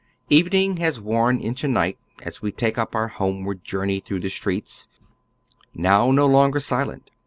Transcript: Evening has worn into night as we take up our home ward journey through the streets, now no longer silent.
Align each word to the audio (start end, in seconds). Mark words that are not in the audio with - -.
Evening 0.31 0.77
has 0.77 0.99
worn 0.99 1.39
into 1.39 1.67
night 1.67 1.99
as 2.23 2.41
we 2.41 2.51
take 2.51 2.79
up 2.79 2.95
our 2.95 3.07
home 3.09 3.43
ward 3.43 3.63
journey 3.63 3.99
through 3.99 4.21
the 4.21 4.31
streets, 4.31 4.87
now 5.75 6.09
no 6.09 6.25
longer 6.25 6.59
silent. 6.59 7.11